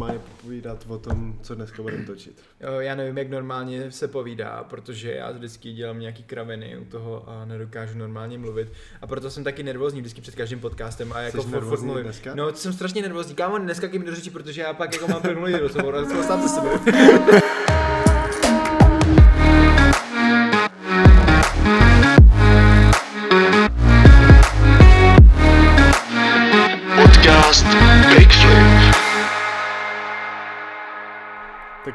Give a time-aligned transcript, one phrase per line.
[0.00, 2.42] normálně povídat o tom, co dneska budeme točit.
[2.60, 7.28] Jo, Já nevím, jak normálně se povídá, protože já vždycky dělám nějaký kraviny u toho
[7.28, 8.72] a nedokážu normálně mluvit.
[9.02, 12.04] A proto jsem taky nervózní vždycky před každým podcastem a jako Jsi furt, furt mluvím.
[12.04, 12.34] dneska?
[12.34, 13.34] No, jsem strašně nervózní.
[13.34, 16.70] Kámo, dneska mi do řeči, protože já pak jako mám plnulý rozhovor a se sebe.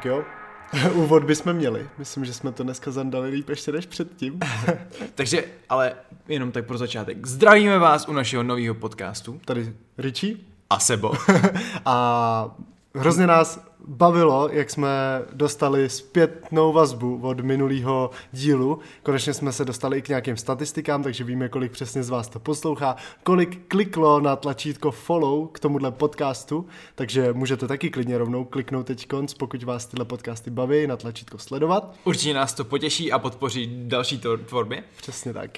[0.06, 0.24] jo,
[0.94, 1.88] úvod bychom měli.
[1.98, 4.40] Myslím, že jsme to dneska zandali líp ještě než předtím.
[5.14, 5.92] Takže, ale
[6.28, 7.26] jenom tak pro začátek.
[7.26, 9.40] Zdravíme vás u našeho nového podcastu.
[9.44, 10.36] Tady Richie.
[10.70, 11.12] A Sebo.
[11.84, 12.56] A
[12.96, 18.78] hrozně nás bavilo, jak jsme dostali zpětnou vazbu od minulého dílu.
[19.02, 22.40] Konečně jsme se dostali i k nějakým statistikám, takže víme, kolik přesně z vás to
[22.40, 28.86] poslouchá, kolik kliklo na tlačítko follow k tomuhle podcastu, takže můžete taky klidně rovnou kliknout
[28.86, 31.94] teď konc, pokud vás tyhle podcasty baví, na tlačítko sledovat.
[32.04, 34.84] Určitě nás to potěší a podpoří další tvorbě.
[34.96, 35.50] Přesně tak.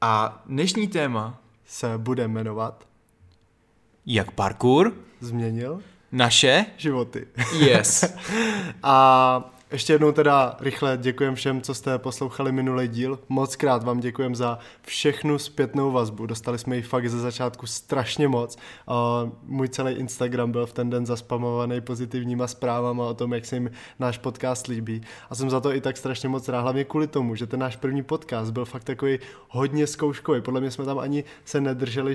[0.00, 2.86] A dnešní téma, Se bude jmenovat
[4.06, 5.80] jak parkour, Změnil
[6.14, 7.26] naše, životy.
[7.58, 8.04] yes.
[8.82, 13.18] A ještě jednou teda rychle děkujem všem, co jste poslouchali minulý díl.
[13.28, 16.26] Moc krát vám děkujem za všechnu zpětnou vazbu.
[16.26, 18.58] Dostali jsme ji fakt ze začátku strašně moc.
[19.42, 23.70] Můj celý Instagram byl v ten den zaspamovaný pozitivníma zprávama o tom, jak se jim
[23.98, 25.02] náš podcast líbí.
[25.30, 27.76] A jsem za to i tak strašně moc rád, hlavně kvůli tomu, že ten náš
[27.76, 29.18] první podcast byl fakt takový
[29.48, 30.40] hodně zkouškový.
[30.40, 32.14] Podle mě jsme tam ani se nedrželi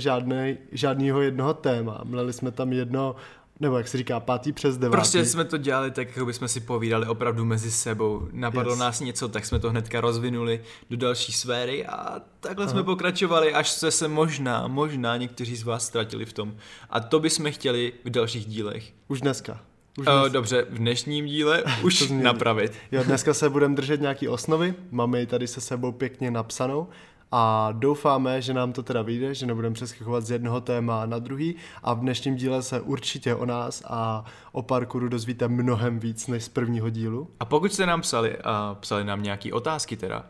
[0.72, 2.02] žádného jednoho téma.
[2.04, 3.16] Měli jsme tam jedno
[3.60, 4.98] nebo jak se říká, pátý přes devátý.
[4.98, 8.28] Prostě jsme to dělali tak, jako bychom si povídali opravdu mezi sebou.
[8.32, 8.80] Napadlo Yes.
[8.80, 13.70] nás něco, tak jsme to hnedka rozvinuli do další sféry a takhle jsme pokračovali, až
[13.70, 16.56] se se možná, možná někteří z vás ztratili v tom.
[16.90, 18.94] A to bychom chtěli v dalších dílech.
[19.08, 19.60] Už dneska.
[19.98, 20.32] Už Uh, dnes...
[20.32, 22.72] dobře, v dnešním díle už napravit.
[22.92, 26.88] Jo, dneska se budeme držet nějaký osnovy, máme ji tady se sebou pěkně napsanou
[27.32, 31.56] a doufáme, že nám to teda vyjde, že nebudeme přeskakovat z jednoho téma na druhý
[31.84, 36.44] a v dnešním díle se určitě o nás a o parkouru dozvíte mnohem víc než
[36.44, 37.28] z prvního dílu.
[37.40, 40.26] A pokud jste nám psali a psali nám nějaké otázky teda,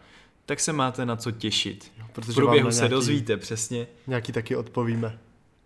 [0.46, 1.92] tak se máte na co těšit.
[2.14, 3.88] protože v průběhu na se nějaký- dozvíte přesně.
[4.08, 5.20] Nějaký taky odpovíme.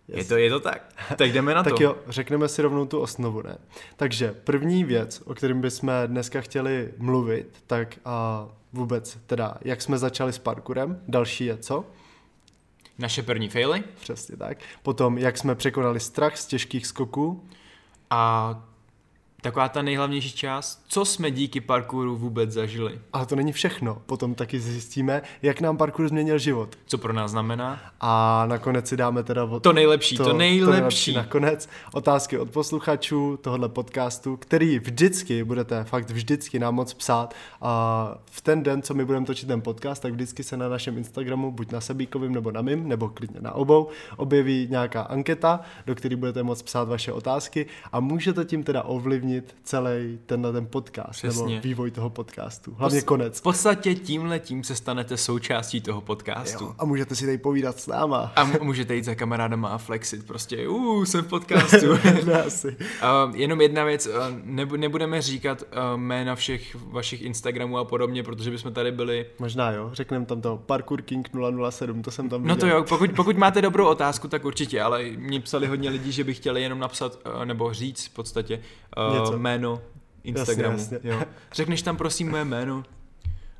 [0.08, 0.94] Je to, je to tak.
[1.16, 1.82] Tak jdeme na Tak to.
[1.82, 3.58] jo, řekneme si rovnou tu osnovu, ne?
[3.96, 9.98] Takže první věc, o kterém bychom dneska chtěli mluvit, tak a vůbec teda, jak jsme
[9.98, 11.84] začali s parkourem, další je co?
[12.98, 14.58] Naše první faily Přesně tak.
[14.82, 17.44] Potom, jak jsme překonali strach z těžkých skoků.
[18.10, 18.62] a
[19.44, 23.00] taková ta nejhlavnější část, co jsme díky parkouru vůbec zažili.
[23.12, 24.02] Ale to není všechno.
[24.06, 26.78] Potom taky zjistíme, jak nám parkour změnil život.
[26.86, 27.80] Co pro nás znamená?
[28.00, 29.62] A nakonec si dáme teda od...
[29.62, 31.14] To nejlepší, to, nejlepší.
[31.14, 37.34] nakonec otázky od posluchačů tohohle podcastu, který vždycky budete, fakt vždycky nám moc psát.
[37.60, 40.98] A v ten den, co my budeme točit ten podcast, tak vždycky se na našem
[40.98, 45.94] Instagramu, buď na Sebíkovým nebo na mým, nebo klidně na obou, objeví nějaká anketa, do
[45.94, 49.33] které budete moc psát vaše otázky a můžete tím teda ovlivnit
[49.64, 51.46] celý tenhle ten podcast, Přesně.
[51.54, 52.74] nebo vývoj toho podcastu.
[52.78, 53.38] Hlavně Pos- konec.
[53.38, 56.64] V podstatě tímhle tím se stanete součástí toho podcastu.
[56.64, 58.32] Jo, a můžete si tady povídat s náma.
[58.36, 61.86] A m- můžete jít za kamarádama a flexit, prostě, uh, jsem v podcastu.
[62.26, 62.76] ne, asi.
[63.28, 64.12] Uh, jenom jedna věc, uh,
[64.44, 69.26] nebu- nebudeme říkat uh, jména všech vašich Instagramů a podobně, protože bychom tady byli.
[69.38, 71.30] Možná jo, řekneme tam to Parkour King
[71.70, 72.78] 007, to jsem tam No to viděl.
[72.78, 76.34] jo, pokud, pokud máte dobrou otázku, tak určitě, ale mě psali hodně lidí, že by
[76.34, 78.60] chtěli jenom napsat, uh, nebo říct v podstatě
[79.20, 79.38] uh, Něco.
[79.38, 79.82] jméno
[80.24, 80.78] Instagramu.
[80.78, 80.98] jasně.
[81.02, 81.22] Jo.
[81.52, 82.84] Řekneš tam prosím moje jméno.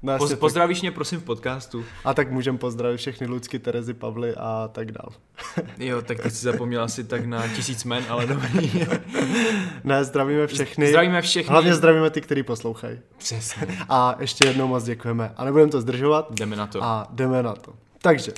[0.02, 1.84] No, jasně, Poz, tak- pozdravíš mě prosím v podcastu.
[2.04, 5.08] A tak můžeme pozdravit všechny Lucky, Terezy, Pavly a tak dál.
[5.78, 8.86] Jo, tak teď si zapomněl asi tak na tisíc jmen, ale dobrý.
[9.84, 10.88] Ne, zdravíme všechny.
[10.88, 11.50] Zdravíme všechny.
[11.50, 12.98] Hlavně zdravíme ty, který poslouchají.
[13.18, 13.66] Přesně.
[13.88, 15.32] A ještě jednou moc děkujeme.
[15.36, 16.26] A nebudeme to zdržovat.
[16.30, 16.84] Jdeme na to.
[16.84, 17.72] A jdeme na to.
[18.02, 18.32] Takže,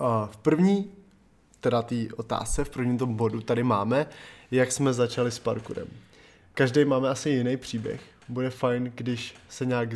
[0.00, 0.90] uh, v první,
[1.60, 4.06] teda té otázce, v prvním tom bodu tady máme,
[4.50, 5.86] jak jsme začali s parkourem.
[6.58, 8.00] Každý máme asi jiný příběh.
[8.28, 9.88] Bude fajn, když se nějak,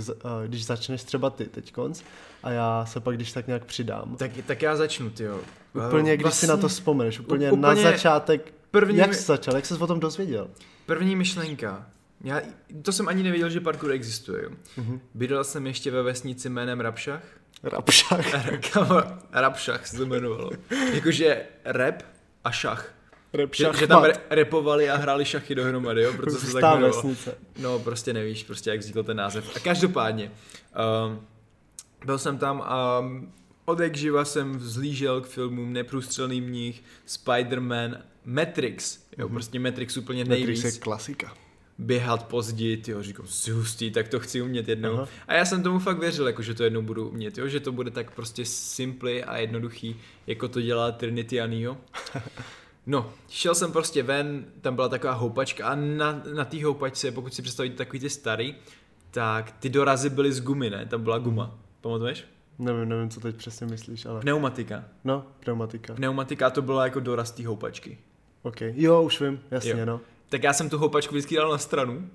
[0.47, 2.03] když začneš třeba ty teď konc
[2.43, 4.17] a já se pak když tak nějak přidám.
[4.17, 5.41] Tak, tak já začnu, ty jo.
[5.87, 9.67] Úplně, když si na to vzpomeneš, úplně, úplně na začátek, první- jak jsi začal, jak
[9.67, 10.51] jsi o tom dozvěděl?
[10.87, 11.87] První myšlenka.
[12.25, 12.41] Já,
[12.83, 14.49] to jsem ani nevěděl, že parkour existuje.
[14.49, 15.01] Mm-hmm.
[15.15, 17.23] Bydlel jsem ještě ve vesnici jménem Rapšach.
[17.63, 18.27] Rapšach.
[19.33, 20.51] Rapšach se to jmenovalo.
[20.95, 22.03] Jakože rap
[22.45, 22.95] a šach.
[23.35, 23.79] Že, Rapšach.
[23.79, 27.39] že tam re- repovali a hráli šachy dohromady, jo, proto se to tak vesnice.
[27.59, 29.57] No, prostě nevíš, prostě jak vznikl ten název.
[29.57, 30.31] A každopádně,
[31.07, 31.21] um,
[32.05, 33.05] byl jsem tam a
[33.65, 39.33] od jak živa jsem vzlížel k filmům Neprůstřelný mních, Spider-Man, Matrix, jo, mm-hmm.
[39.33, 40.59] prostě Matrix úplně nejvíc.
[40.59, 41.35] Matrix je klasika.
[41.79, 44.93] Běhat pozdě, jo, říkám, hustý, tak to chci umět jednou.
[44.93, 45.09] Aha.
[45.29, 47.73] A já jsem tomu fakt věřil, jako, že to jednou budu umět, jo, že to
[47.73, 51.77] bude tak prostě simply a jednoduchý, jako to dělá Trinity a Neo.
[52.87, 57.35] No, šel jsem prostě ven, tam byla taková houpačka a na, na té houpačce, pokud
[57.35, 58.55] si představíte takový ty starý,
[59.11, 60.87] tak ty dorazy byly z gumy, ne?
[60.87, 61.59] Tam byla guma.
[61.81, 62.25] Pamatuješ?
[62.59, 64.21] Nevím, nevím, co teď přesně myslíš, ale...
[64.21, 64.85] Pneumatika.
[65.05, 65.95] No, pneumatika.
[65.95, 67.99] Pneumatika to byla jako doraz té houpačky.
[68.43, 68.61] OK.
[68.61, 69.87] Jo, už vím, jasně, Jo.
[69.87, 70.01] no.
[70.29, 72.09] Tak já jsem tu houpačku vždycky dal na stranu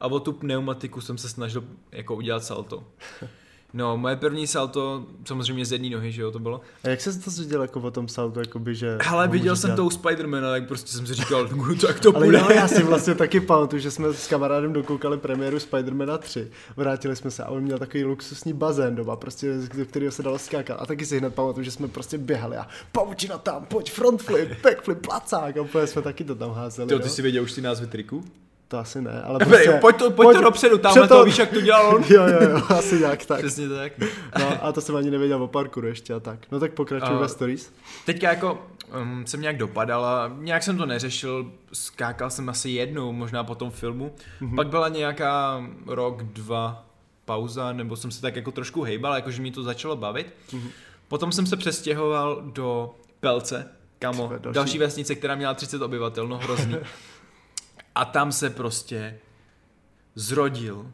[0.00, 2.84] a o tu pneumatiku jsem se snažil jako udělat salto.
[3.76, 6.60] No, moje první salto, samozřejmě z jedné nohy, že jo, to bylo.
[6.84, 8.98] A jak se to zvěděl jako o tom saltu, jakoby, že...
[9.08, 9.76] Ale viděl jsem dělat?
[9.76, 12.38] to u Spidermana, tak prostě jsem si říkal, "No, tak to Ale půjde.
[12.38, 16.48] jo, já si vlastně taky pamatuju, že jsme s kamarádem dokoukali premiéru Spidermana 3.
[16.76, 20.38] Vrátili jsme se a on měl takový luxusní bazén doma, prostě, do kterého se dalo
[20.38, 20.76] skákat.
[20.80, 24.48] A taky si hned pamatuju, že jsme prostě běhali a pavučina tam, pojď, front flip,
[24.62, 25.56] backflip, placák.
[25.56, 26.92] A úplně jsme taky to tam házeli.
[26.92, 26.98] No.
[26.98, 28.24] ty si věděl už ty názvy triků?
[28.68, 29.80] To asi ne, ale Prostě, prostě...
[29.80, 32.04] pojď to, pojď to dopředu, tamhle před to, víš, jak to dělal on?
[32.08, 33.38] jo, jo, jo, asi nějak tak.
[33.38, 33.92] Přesně tak.
[34.38, 36.38] No a to jsem ani nevěděl o parkouru ještě a tak.
[36.52, 37.72] No tak pokračuj ve stories.
[38.06, 38.66] Teďka jako
[39.02, 43.54] um, jsem nějak dopadal a nějak jsem to neřešil, skákal jsem asi jednou, možná po
[43.54, 44.12] tom filmu.
[44.40, 44.56] Mm-hmm.
[44.56, 46.86] Pak byla nějaká rok, dva
[47.24, 50.32] pauza, nebo jsem se tak jako trošku hejbal, jakože mě to začalo bavit.
[50.50, 50.70] Mm-hmm.
[51.08, 53.68] Potom jsem se přestěhoval do Pelce,
[53.98, 56.76] kamo, další- další vesnice, která měla 30 obyvatel, no hrozný.
[57.96, 59.18] a tam se prostě
[60.14, 60.92] zrodil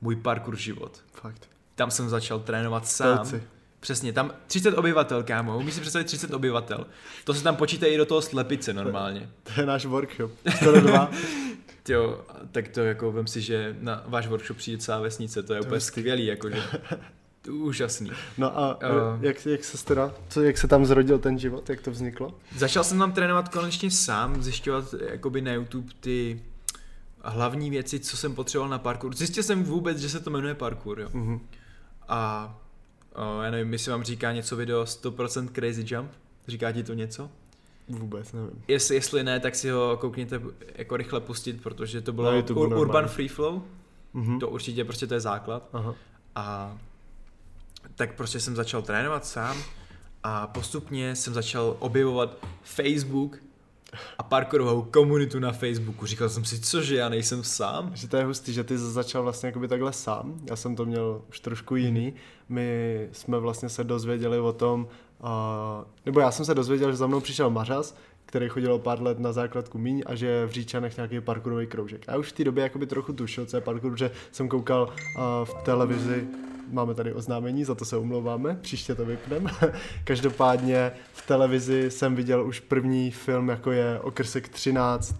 [0.00, 1.04] můj parkour život.
[1.12, 1.48] Fakt.
[1.74, 3.16] Tam jsem začal trénovat sám.
[3.16, 3.42] Pelci.
[3.80, 6.86] Přesně, tam 30 obyvatel, kámo, umíš si představit 30 obyvatel.
[7.24, 9.28] To se tam počítají i do toho slepice normálně.
[9.54, 10.30] To je náš workshop.
[10.56, 11.10] Skoro dva.
[11.88, 15.60] Jo, tak to jako vem si, že na váš workshop přijde celá vesnice, to je
[15.60, 15.86] úplně hezký.
[16.00, 16.62] skvělý, jakože.
[17.50, 18.10] Úžasný.
[18.38, 18.88] No a Eh.
[19.26, 22.34] jak, jak se teda, co, jak se tam zrodil ten život, jak to vzniklo?
[22.56, 26.42] Začal jsem tam trénovat konečně sám, zjišťovat jakoby na YouTube ty
[27.22, 29.14] hlavní věci, co jsem potřeboval na parkour.
[29.14, 31.08] Zjistil jsem vůbec, že se to jmenuje parkour, jo.
[31.12, 31.40] Mhm.
[32.08, 32.54] A
[33.14, 36.10] o, já nevím, jestli vám říká něco video 100% Crazy Jump.
[36.48, 37.30] Říká ti to něco?
[37.88, 38.62] Vůbec nevím.
[38.68, 40.40] Jestli, jestli ne, tak si ho koukněte
[40.74, 42.80] jako rychle pustit, protože to bylo YouTube Ur- normálně.
[42.86, 43.62] Urban Free Flow.
[44.14, 44.40] Mhm.
[44.40, 45.68] To určitě prostě to je základ.
[45.72, 45.94] Aha.
[46.34, 46.76] A
[47.98, 49.56] tak prostě jsem začal trénovat sám
[50.22, 53.38] a postupně jsem začal objevovat Facebook
[54.18, 56.06] a parkourovou komunitu na Facebooku.
[56.06, 57.90] Říkal jsem si, cože já nejsem sám?
[57.94, 60.40] Že to je hustý, že ty začal vlastně jakoby takhle sám.
[60.50, 62.14] Já jsem to měl už trošku jiný.
[62.48, 64.88] My jsme vlastně se dozvěděli o tom,
[65.20, 65.28] uh,
[66.06, 67.96] nebo já jsem se dozvěděl, že za mnou přišel Mařas,
[68.28, 72.04] který chodil pár let na základku míň a že v Říčanech nějaký parkourový kroužek.
[72.08, 75.22] Já už v té době jakoby trochu tušil, co je parkour, že jsem koukal uh,
[75.44, 76.28] v televizi
[76.70, 79.50] Máme tady oznámení, za to se umlouváme, příště to vypneme.
[80.04, 85.14] Každopádně v televizi jsem viděl už první film, jako je Okrsek 13,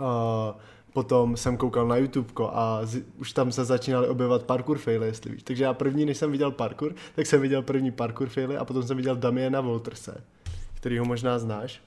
[0.00, 0.60] Uh,
[0.92, 5.30] potom jsem koukal na YouTube a z, už tam se začínaly objevovat parkour faily, jestli
[5.30, 5.42] víš.
[5.42, 8.82] Takže já první, než jsem viděl parkour, tak jsem viděl první parkour faily a potom
[8.82, 10.24] jsem viděl Damiena Wolterse,
[10.74, 11.82] který ho možná znáš.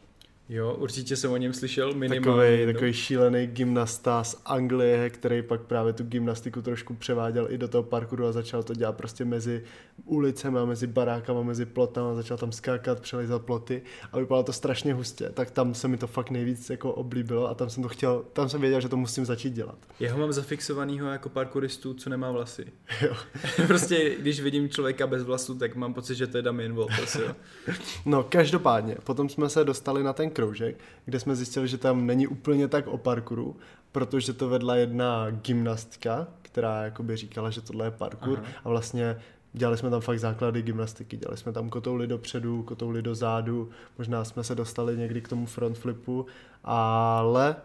[0.50, 2.22] Jo, určitě jsem o něm slyšel minimálně.
[2.22, 2.74] Takový, jednou.
[2.74, 7.84] takový šílený gymnasta z Anglie, který pak právě tu gymnastiku trošku převáděl i do toho
[7.84, 9.64] parkouru a začal to dělat prostě mezi
[10.06, 15.30] ulicemi, mezi barákama, mezi plotama, začal tam skákat, přelizat ploty a vypadalo to strašně hustě.
[15.34, 18.50] Tak tam se mi to fakt nejvíc jako oblíbilo a tam jsem to chtěl, tam
[18.50, 19.78] jsem věděl, že to musím začít dělat.
[20.00, 22.66] Jeho mám zafixovanýho jako parkouristu, co nemá vlasy.
[23.02, 23.16] Jo.
[23.68, 27.36] prostě, když vidím člověka bez vlasů, tak mám pocit, že to je Damien Walters, jo.
[28.06, 30.76] No, každopádně, potom jsme se dostali na ten kroužek,
[31.06, 33.56] kde jsme zjistili, že tam není úplně tak o parkouru,
[33.92, 38.52] protože to vedla jedna gymnastka, která jakoby říkala, že tohle je parkour Aha.
[38.64, 39.18] a vlastně
[39.54, 44.44] dělali jsme tam fakt základy gymnastiky, dělali jsme tam kotouli dopředu, kotouli dozadu, možná jsme
[44.44, 46.26] se dostali někdy k tomu front flipu,
[46.64, 47.56] ale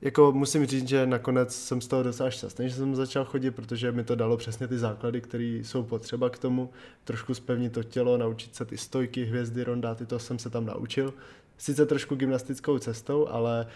[0.00, 3.92] jako musím říct, že nakonec jsem z toho docela šťastný, že jsem začal chodit, protože
[3.92, 6.70] mi to dalo přesně ty základy, které jsou potřeba k tomu,
[7.04, 11.14] trošku zpevnit to tělo, naučit se ty stojky, hvězdy, rondáty, to jsem se tam naučil.
[11.58, 13.66] Sice trošku gymnastickou cestou, ale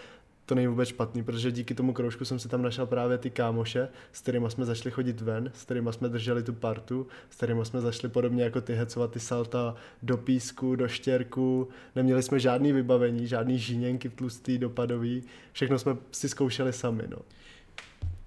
[0.46, 3.88] to není vůbec špatný, protože díky tomu kroužku jsem si tam našel právě ty kámoše,
[4.12, 7.80] s kterými jsme začali chodit ven, s kterými jsme drželi tu partu, s kterými jsme
[7.80, 13.26] začali podobně jako ty hecovat ty salta do písku, do štěrku, neměli jsme žádný vybavení,
[13.26, 15.22] žádný žíněnky tlustý, dopadový,
[15.52, 17.18] všechno jsme si zkoušeli sami, no.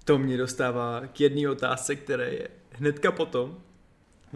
[0.04, 3.56] To mě dostává k jedné otázce, které je hnedka potom.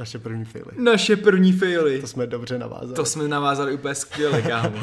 [0.01, 0.71] Naše první faily.
[0.77, 2.01] Naše první faily.
[2.01, 2.95] To jsme dobře navázali.
[2.95, 4.81] To jsme navázali úplně skvěle, kámo.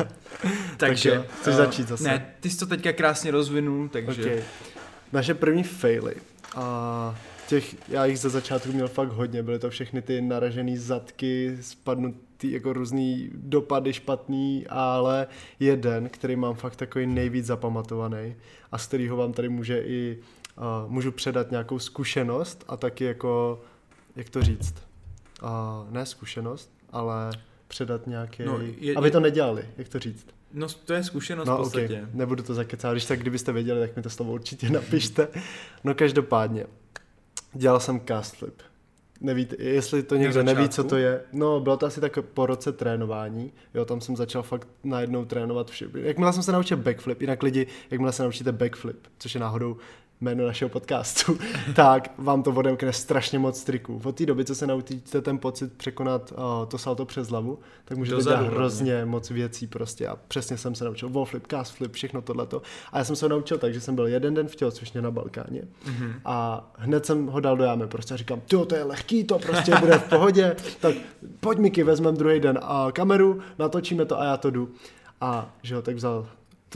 [0.78, 1.10] takže...
[1.10, 2.04] jo, chceš eh, začít zase?
[2.04, 4.22] Ne, ty jsi to teďka krásně rozvinul, takže...
[4.22, 4.44] Okay.
[5.14, 6.16] Naše první faily.
[6.56, 11.58] A těch, já jich ze začátku měl fakt hodně, byly to všechny ty naražený zadky,
[11.62, 15.28] spadnutý jako různý dopady špatný, ale
[15.60, 18.36] jeden, který mám fakt takový nejvíc zapamatovaný
[18.72, 20.18] a z kterého vám tady může i,
[20.58, 23.62] uh, můžu předat nějakou zkušenost a taky jako,
[24.16, 24.87] jak to říct,
[25.44, 25.50] uh,
[25.92, 27.32] ne zkušenost, ale
[27.68, 30.28] předat nějaký, No, je- aby to nedělali, jak to říct.
[30.54, 31.86] No to je zkušenost v No, podstatě.
[31.86, 32.06] okay.
[32.14, 35.28] nebudu to zakecávat, když tak kdybyste věděli, tak mi to slovo určitě napište.
[35.84, 36.66] No každopádně,
[37.54, 38.62] dělal jsem cast flip.
[39.22, 41.22] Nevíte, jestli to někdo neví, co to je.
[41.34, 43.54] No, bylo to asi tak po roce trénování.
[43.74, 45.86] Jo, tam jsem začal fakt najednou trénovat vše.
[45.94, 49.78] Jakmile jsem se naučil backflip, jinak lidi, jakmile se naučíte backflip, což je náhodou
[50.22, 51.38] jméno našeho podcastu,
[51.76, 54.02] tak vám to odemkne strašně moc triků.
[54.04, 57.98] Od té doby, co se naučíte ten pocit překonat uh, to salto přes hlavu, tak
[57.98, 61.74] můžete Dozadu dělat hrozně moc věcí prostě a přesně jsem se naučil wall flip, cast
[61.76, 62.62] flip, všechno tohleto.
[62.92, 65.12] A já jsem se ho naučil tak, že jsem byl jeden den v tělocvičně na
[65.12, 66.14] Balkáně Mhm.
[66.26, 69.40] a hned jsem ho dal do jámy prostě a říkám, jo, to je lehký, to
[69.40, 70.96] prostě bude v pohodě, tak
[71.40, 74.70] pojď Miky, vezmeme druhý den a kameru, natočíme to a já to jdu.
[75.22, 76.28] A že jo, tak vzal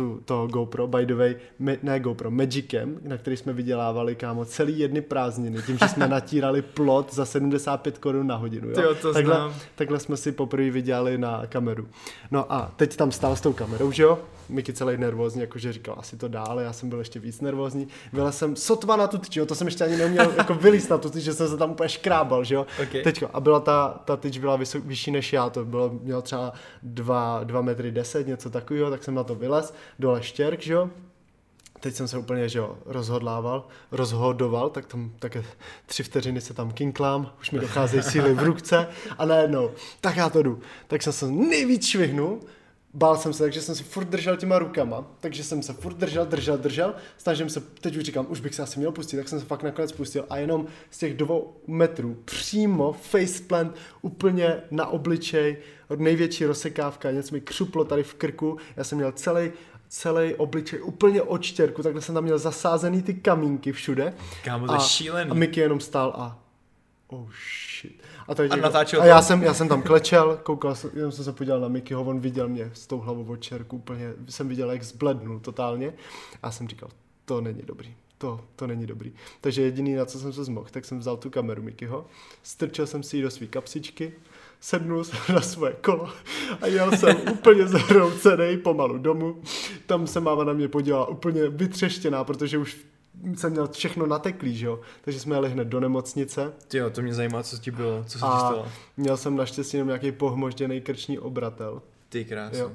[0.01, 4.45] tu, to GoPro, by the way, me, ne GoPro, Magicem, na který jsme vydělávali, kámo,
[4.45, 8.75] celý jedny prázdniny, tím, že jsme natírali plot za 75 korun na hodinu, jo.
[8.75, 9.53] Tyjo, to takhle, znám.
[9.75, 11.87] takhle jsme si poprvé vydělali na kameru.
[12.31, 14.19] No a teď tam stál s tou kamerou, že jo?
[14.49, 17.87] Miky celý nervózní, jakože říkal, asi to dál, já jsem byl ještě víc nervózní.
[18.13, 19.45] Vylez jsem sotva na tu tyč, jo?
[19.45, 21.89] to jsem ještě ani neuměl jako vylíst na tu tyč, že jsem se tam úplně
[21.89, 22.65] škrábal, že jo?
[22.83, 23.03] Ok.
[23.03, 26.53] Teďko, a byla ta, ta tyč byla vysok, vyšší než já, to bylo, mělo třeba
[26.83, 30.89] 2, 2 metry 10, něco takového, tak jsem na to vylez, dole štěrk, že jo?
[31.79, 35.43] Teď jsem se úplně, že jo, rozhodlával, rozhodoval, tak tam také
[35.85, 39.71] tři vteřiny se tam kinklám, už mi docházejí síly v ruce a najednou,
[40.01, 40.59] tak já to jdu.
[40.87, 42.39] Tak jsem se nejvíc švihnul,
[42.93, 46.25] bál jsem se, takže jsem se furt držel těma rukama, takže jsem se furt držel,
[46.25, 49.39] držel, držel, snažím se, teď už říkám, už bych se asi měl pustit, tak jsem
[49.39, 55.57] se fakt nakonec pustil a jenom z těch dvou metrů přímo faceplant úplně na obličej,
[55.95, 59.51] největší rozsekávka, něco mi křuplo tady v krku, já jsem měl celý
[59.91, 64.13] celý obličej úplně od štěrku, takhle jsem tam měl zasázený ty kamínky všude.
[64.43, 65.31] Kámo, to je a, šílený.
[65.31, 66.39] A Mickey jenom stál a
[67.07, 67.29] oh
[67.81, 68.03] shit.
[68.27, 71.11] A, teď A jako- natáčel a já jsem, já jsem tam klečel, koukal jsem, jenom
[71.11, 74.47] jsem se podíval na Mickeyho, on viděl mě s tou hlavou od čerku, úplně jsem
[74.47, 75.93] viděl, jak zblednul totálně.
[76.43, 76.89] A jsem říkal,
[77.25, 77.95] to není dobrý.
[78.17, 79.13] To, to není dobrý.
[79.41, 82.05] Takže jediný, na co jsem se zmohl, tak jsem vzal tu kameru Mickeyho,
[82.43, 84.13] strčil jsem si ji do své kapsičky,
[84.61, 86.09] sednul jsem na svoje kolo
[86.61, 89.41] a jel jsem úplně zhroucený pomalu domů.
[89.85, 92.77] Tam se máma na mě podívala úplně vytřeštěná, protože už
[93.35, 94.79] jsem měl všechno nateklý, že jo?
[95.01, 98.25] Takže jsme jeli hned do nemocnice Tyjo, to mě zajímá, co ti bylo, co se
[98.25, 98.67] ti stalo.
[98.97, 101.81] měl jsem naštěstí jenom nějaký pohmožděný krční obratel.
[102.09, 102.59] Ty krásno.
[102.59, 102.71] Jo.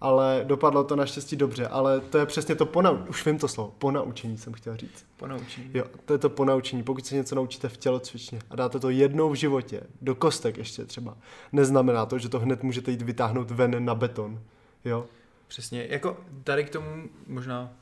[0.00, 3.74] Ale dopadlo to naštěstí dobře, ale to je přesně to ponaučení, už vím to slovo,
[3.78, 5.06] ponaučení jsem chtěl říct.
[5.16, 5.70] Ponaučení.
[5.74, 6.82] Jo, to je to ponaučení.
[6.82, 10.84] Pokud se něco naučíte v tělocvičně a dáte to jednou v životě, do kostek ještě
[10.84, 11.16] třeba,
[11.52, 14.40] neznamená to, že to hned můžete jít vytáhnout ven na beton.
[14.84, 15.06] Jo?
[15.48, 17.72] Přesně, jako tady k tomu možná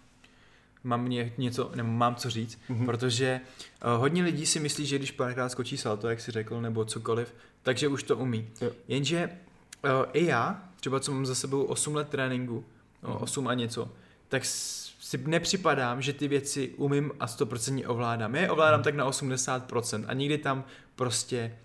[0.85, 2.85] mám ně, něco, nebo mám co říct, mm-hmm.
[2.85, 3.41] protože
[3.85, 7.35] uh, hodně lidí si myslí, že když párkrát skočí salto, jak si řekl, nebo cokoliv,
[7.63, 8.49] takže už to umí.
[8.61, 8.71] Jo.
[8.89, 9.31] Jenže
[10.13, 12.65] i já, třeba co mám za sebou 8 let tréninku,
[13.03, 13.93] no, 8 a něco,
[14.29, 18.35] tak si nepřipadám, že ty věci umím a 100% ovládám.
[18.35, 20.65] Já je ovládám tak na 80% a nikdy tam
[20.97, 21.57] prostě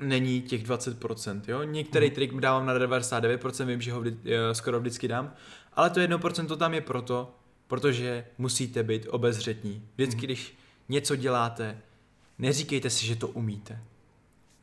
[0.00, 1.62] není těch 20%, jo?
[1.62, 5.34] Některý trik dávám na 99%, vím, že ho vždy, eh, skoro vždycky dám,
[5.72, 7.34] ale to 1% tam je proto,
[7.66, 9.88] protože musíte být obezřetní.
[9.94, 10.58] Vždycky, když
[10.88, 11.78] něco děláte,
[12.38, 13.80] neříkejte si, že to umíte.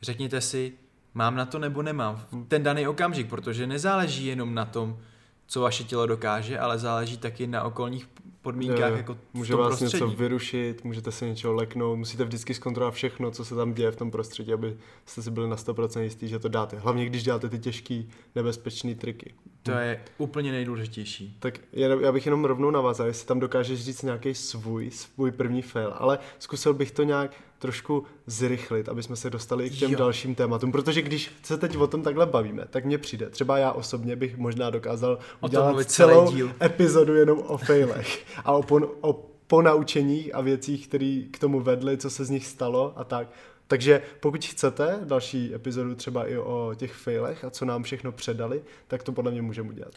[0.02, 0.72] Řekněte si,
[1.14, 4.98] mám na to nebo nemám v ten daný okamžik, protože nezáleží jenom na tom,
[5.46, 8.08] co vaše tělo dokáže, ale záleží taky na okolních
[8.42, 8.96] podmínkách, jo.
[8.96, 10.04] jako Může vás prostředí.
[10.04, 13.96] něco vyrušit, můžete se něčeho leknout, musíte vždycky zkontrolovat všechno, co se tam děje v
[13.96, 14.76] tom prostředí, aby
[15.06, 16.78] jste si byli na 100% jistý, že to dáte.
[16.78, 18.02] Hlavně když děláte ty těžké,
[18.34, 19.34] nebezpečné triky.
[19.62, 21.36] To je úplně nejdůležitější.
[21.38, 25.62] Tak já já bych jenom rovnou navázal, jestli tam dokážeš říct nějaký svůj, svůj první
[25.62, 29.98] fail, ale zkusil bych to nějak trošku zrychlit, aby jsme se dostali k těm Jo.
[29.98, 33.72] dalším tématům, protože když se teď o tom takhle bavíme, tak mně přijde, třeba já
[33.72, 36.52] osobně bych možná dokázal udělat celou díl.
[36.62, 39.12] epizodu jenom o failech a o, pon, o
[39.46, 43.28] ponaučeních a věcích, které k tomu vedly, co se z nich stalo a tak.
[43.66, 48.62] Takže pokud chcete další epizodu třeba i o těch failech a co nám všechno předali,
[48.88, 49.92] tak to podle mě můžeme udělat.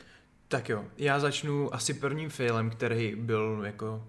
[0.48, 4.04] Tak jo, já začnu asi prvním failem, který byl jako...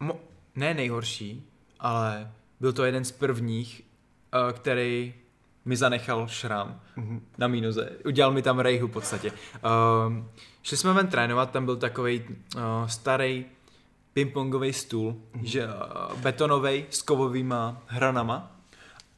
[0.00, 0.18] Mo-
[0.56, 1.46] ne nejhorší,
[1.82, 3.82] ale byl to jeden z prvních,
[4.48, 5.14] eh, který
[5.64, 7.20] mi zanechal šrám Mhm.
[7.38, 7.90] na mínuze.
[8.04, 9.32] Udělal mi tam rejhu v podstatě.
[10.06, 10.28] Um,
[10.62, 12.22] šli jsme ven trénovat, tam byl takový
[12.56, 13.44] uh, starý
[14.12, 15.72] pingpongový stůl, že uh,
[16.20, 18.56] betonový s kovovýma hranama.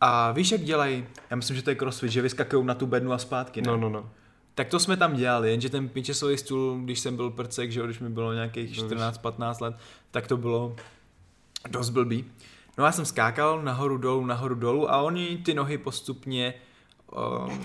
[0.01, 3.13] A víš, jak dělají, já myslím, že to je crossfit, že vyskakují na tu bednu
[3.13, 3.67] a zpátky, ne?
[3.71, 4.11] No, no, no.
[4.55, 7.99] Tak to jsme tam dělali, jenže ten pinčesový stůl, když jsem byl prcek, že když
[8.01, 9.75] mi bylo nějakých No, 14-15 let,
[10.11, 10.77] tak to bylo
[11.69, 12.25] dost blbý.
[12.79, 16.55] No já jsem skákal nahoru dolů, nahoru dolů a oni ty nohy postupně
[17.47, 17.63] um,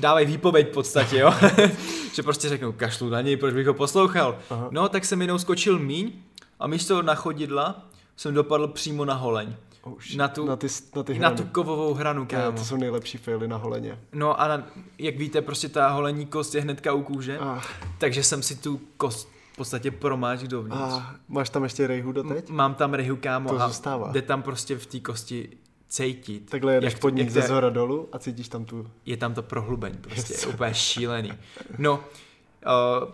[0.00, 1.34] dávají výpověď v podstatě, jo.
[2.14, 4.38] že prostě řeknou, kašlu na něj, proč bych ho poslouchal.
[4.50, 4.68] Aha.
[4.70, 6.12] No tak jsem jenom skočil míň
[6.60, 7.86] a místo na chodidla
[8.16, 9.54] jsem dopadl přímo na holeň.
[9.82, 10.16] Oh, shit.
[10.18, 12.58] Na tu- na ty, na ty Na tu kovovou hranu, kámo.
[12.58, 13.98] to jsou nejlepší faily na holeně.
[14.12, 14.62] No a na,
[14.98, 17.60] jak víte, prostě ta holení kost je hnedka u kůže, Ah,
[17.98, 20.78] takže jsem si tu kost v podstatě promáč dovnitř.
[20.82, 22.48] ah, máš tam ještě rejhu doteď?
[22.48, 24.12] Mám tam rehu, kámo, To a zůstává.
[24.12, 25.48] jde tam prostě v té kosti
[25.88, 26.50] cejtit.
[26.50, 28.90] Takhle jedeš jak, pod ní ze zhora dolů a cítíš tam tu...
[29.06, 30.42] Je tam to prohlubeň, prostě Yes.
[30.42, 31.32] je úplně šílený.
[31.78, 32.00] No, uh,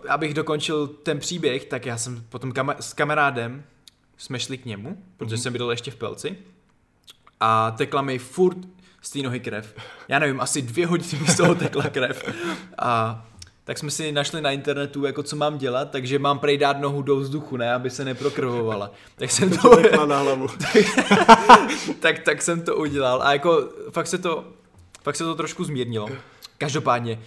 [0.09, 3.63] abych dokončil ten příběh, tak já jsem potom kama- s kamarádem
[4.17, 5.41] jsme šli k němu, protože Mhm.
[5.43, 6.37] jsem bydlel ještě v Pelci
[7.39, 8.57] a tekla mi furt
[9.01, 9.75] z té nohy krev.
[10.07, 12.23] Já nevím, asi dvě hodiny mi z toho tekla krev.
[12.77, 13.25] A
[13.65, 17.01] tak jsme si našli na internetu, jako co mám dělat, takže mám prej dát nohu
[17.01, 18.91] do vzduchu, ne, aby se neprokrvovala.
[19.15, 20.47] Tak jsem to, To na hlavu.
[21.99, 24.45] tak, tak jsem to udělal a jako fakt se to,
[25.03, 26.09] fakt se to trošku zmírnilo.
[26.57, 27.19] Každopádně,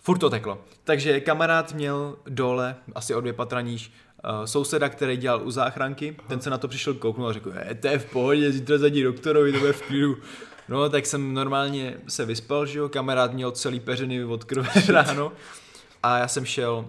[0.00, 0.58] furt to teklo.
[0.84, 3.92] Takže kamarád měl dole, asi o dvě patra níž,
[4.24, 7.88] uh, souseda, který dělal u záchranky, ten se na to přišel kouknul a řekl, to
[7.88, 10.16] je v pohodě, zítra zadí doktorovi, to bude v klidu.
[10.68, 15.32] No, tak jsem normálně se vyspal, že jo, kamarád měl celý peřiny od krve ráno
[16.02, 16.88] a já jsem šel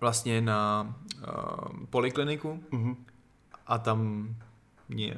[0.00, 0.94] vlastně na
[1.28, 2.96] uh, polikliniku Mhm.
[3.66, 4.28] a tam
[4.88, 5.16] mě,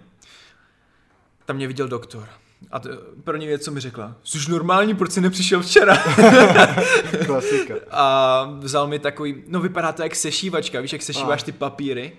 [1.45, 2.29] tam mě viděl doktor.
[2.71, 2.89] A to,
[3.25, 5.97] první věc, co mi řekla, jsi normální, proč jsi nepřišel včera?
[7.27, 7.75] Klasika.
[7.91, 12.13] A vzal mi takový, no vypadá to jak sešívačka, víš, jak sešíváš ty papíry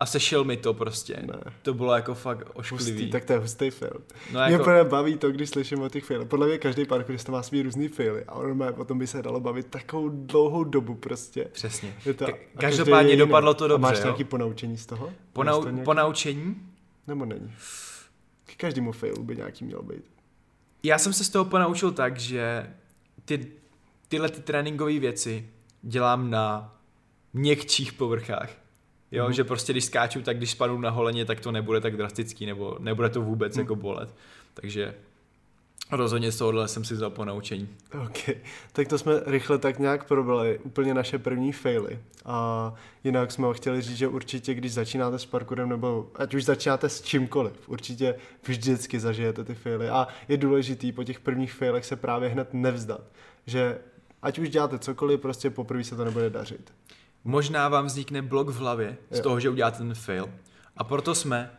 [0.00, 1.22] a sešel mi to prostě.
[1.26, 1.52] Ne.
[1.62, 3.10] To bylo jako fakt Hustý, ošklivý.
[3.10, 3.92] tak to je hustý fail.
[4.32, 6.28] No Mě jako, úplně baví to, když slyším o těch failech.
[6.28, 9.40] Podle mě každý parkourista má svý různý faily a ono má, potom by se dalo
[9.40, 11.44] bavit takovou dlouhou dobu prostě.
[11.52, 11.94] přesně.
[12.06, 14.04] Je to, Ka- a každopádně dopadlo to A dobře, máš jo?
[14.04, 15.12] nějaký ponaučení z toho?
[15.32, 15.84] Po, Máš to nějaký?
[15.84, 16.56] po naučení,
[17.06, 17.52] Nebo není?
[18.44, 20.04] K každému failu by nějaký měl být.
[20.82, 22.70] já jsem se z toho ponaučil tak, že
[23.24, 23.46] ty,
[24.08, 25.48] tyhle ty tréninkové věci
[25.82, 26.74] dělám na
[27.32, 28.50] měkčích povrchách.
[29.14, 29.32] Jo, Mhm.
[29.32, 32.76] že prostě když skáču, tak když spadnu na holeně, tak to nebude tak drastický, nebo
[32.80, 33.60] nebude to vůbec Mhm.
[33.60, 34.14] jako bolet.
[34.54, 34.94] Takže
[35.92, 37.68] rozhodně z tohohle jsem si vzal po naučení.
[38.04, 38.30] OK,
[38.72, 41.98] tak to jsme rychle tak nějak probrali, úplně naše první faily.
[42.24, 42.74] A
[43.04, 47.02] jinak jsme chtěli říct, že určitě, když začínáte s parkourem, nebo ať už začínáte s
[47.02, 48.14] čímkoliv, určitě
[48.46, 49.88] vždycky zažijete ty faily.
[49.88, 53.00] A je důležitý po těch prvních failech se právě hned nevzdat.
[53.46, 53.78] Že
[54.22, 56.72] ať už děláte cokoliv, prostě poprvé se to nebude dařit.
[57.24, 59.22] Možná vám vznikne blok v hlavě z Jo.
[59.22, 60.30] toho, že uděláte ten fail.
[60.76, 61.50] A proto jsme,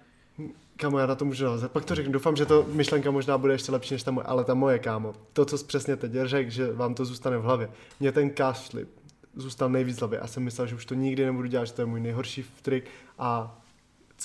[0.78, 1.72] Kámo, já na to můžu navázat.
[1.72, 2.14] Pak to řeknu.
[2.14, 5.14] Doufám, že to myšlenka možná bude ještě lepší než ta moje, ale ta moje, kámo.
[5.34, 7.70] To, co jsi přesně teď řekl, že vám to zůstane v hlavě.
[8.00, 8.90] Mě ten calf flip
[9.36, 10.20] zůstal nejvíc v hlavě.
[10.20, 12.86] Já jsem myslel, že už to nikdy nebudu dělat, že to je můj nejhorší trik
[13.20, 13.62] a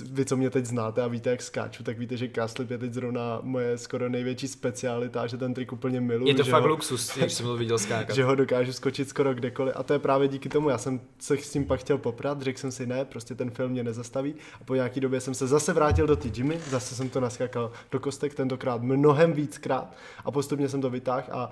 [0.01, 2.79] vy, co mě teď znáte a víte, jak skáču, tak víte, že calf flip je
[2.79, 6.29] teď zrovna moje skoro největší specialita, že ten trik úplně miluji.
[6.29, 8.17] je to že fakt ho, luxus, jak jsem to viděl skákat.
[8.17, 9.75] že ho dokážu skočit skoro kdekoliv.
[9.77, 12.59] A to je právě díky tomu, já jsem se s tím pak chtěl poprat, řekl
[12.59, 14.35] jsem si ne, prostě ten film mě nezastaví.
[14.61, 17.73] A po nějaký době jsem se zase vrátil do té Jimmy, zase jsem to naskakal
[17.91, 21.51] do kostek, tentokrát mnohem víckrát a postupně jsem to vytáhl a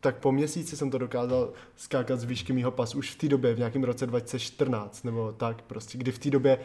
[0.00, 3.54] tak po měsíci jsem to dokázal skákat z výšky mýho pasu už v té době,
[3.54, 6.58] v nějakém roce 2014 nebo tak prostě, kdy v té době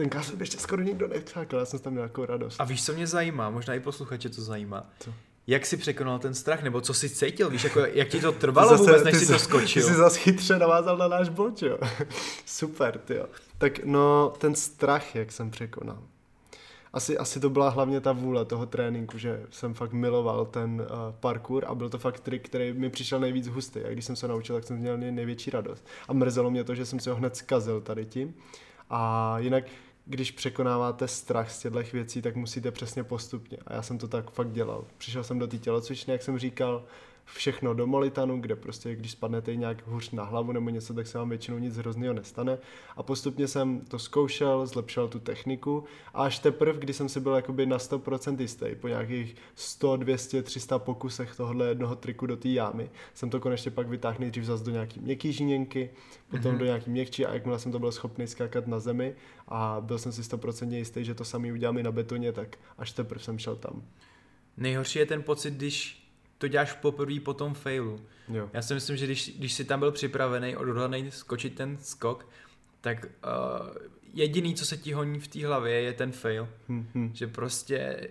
[0.00, 2.56] ten kásl ještě skoro nikdo neskákal, já jsem tam měl jako radost.
[2.60, 4.90] A víš, co mě zajímá, možná i posluchače to zajímá.
[4.98, 5.14] Co?
[5.46, 8.76] Jak jsi překonal ten strach, nebo co jsi cítil, víš, jako, jak ti to trvalo
[8.76, 9.82] vůbec, než ty jsi to skočil.
[9.82, 11.78] Ty jsi zase chytře navázal na náš bod, jo.
[12.46, 13.26] Super, ty jo.
[13.58, 15.98] Tak no, ten strach, jak jsem překonal.
[16.92, 20.86] Asi, asi to byla hlavně ta vůle toho tréninku, že jsem fakt miloval ten uh,
[21.20, 23.80] parkour a byl to fakt trik, který mi přišel nejvíc hustý.
[23.80, 25.86] A když jsem se naučil, tak jsem měl nej, největší radost.
[26.08, 28.34] A mrzelo mě to, že jsem si ho hned zkazil tady tím.
[28.90, 29.64] A jinak,
[30.10, 33.58] když překonáváte strach z těchto věcí, tak musíte přesně postupně.
[33.66, 34.84] A já jsem to tak fakt dělal.
[34.98, 36.84] Přišel jsem do té tělocvičny, jak jsem říkal,
[37.34, 41.18] všechno do molitanu, kde prostě, když spadnete nějak hůř na hlavu nebo něco, tak se
[41.18, 42.58] vám většinou nic hrozného nestane.
[42.96, 47.32] A postupně jsem to zkoušel, zlepšil tu techniku a až teprve, když jsem si byl
[47.32, 52.48] jakoby na 100% jistý, po nějakých 100, 200, 300 pokusech tohohle jednoho triku do té
[52.48, 55.90] jámy, jsem to konečně pak vytáhl nejdřív zase do nějaký měkký žíněnky,
[56.30, 56.58] potom mm-hmm.
[56.58, 59.14] do nějaký měkčí a jakmile jsem to byl schopný skákat na zemi
[59.48, 62.92] a byl jsem si 100% jistý, že to samý udělám i na betoně, tak až
[62.92, 63.82] teprve jsem šel tam.
[64.56, 65.99] Nejhorší je ten pocit, když
[66.40, 68.00] to děláš poprvé po tom failu.
[68.28, 68.50] Jo.
[68.52, 72.26] Já si myslím, že když, když jsi tam byl připravený, odhodlaný skočit ten skok,
[72.80, 73.68] tak uh,
[74.14, 76.48] jediný, co se ti honí v té hlavě, je ten fail.
[76.68, 77.10] Hm, hm.
[77.14, 78.08] Že prostě